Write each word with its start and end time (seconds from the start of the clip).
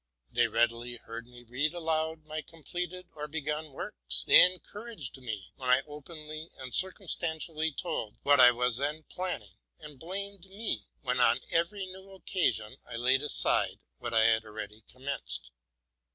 They 0.31 0.47
liked 0.47 0.71
to 0.71 0.81
hear 0.81 1.21
me 1.21 1.43
read 1.43 1.73
to 1.73 1.77
them 1.79 1.83
my 1.85 1.93
works, 2.07 2.25
either 2.25 2.41
completed 2.41 3.05
or 3.15 3.27
begun: 3.27 3.71
they 4.25 4.41
encouraged 4.51 5.15
me, 5.17 5.53
when 5.57 5.69
I 5.69 5.83
openly 5.85 6.49
and 6.57 6.73
circumstantially 6.73 7.71
told 7.73 8.15
what 8.23 8.39
I 8.39 8.49
was 8.49 8.77
then 8.77 9.03
planning, 9.03 9.53
and 9.77 9.99
blamed 9.99 10.45
me 10.49 10.87
when 11.01 11.19
on 11.19 11.39
every 11.51 11.85
new 11.85 12.13
occasion 12.15 12.77
I 12.89 12.95
laid 12.95 13.21
aside 13.21 13.79
what 13.99 14.15
I 14.15 14.23
had 14.23 14.43
already 14.43 14.81
commenced. 14.91 15.51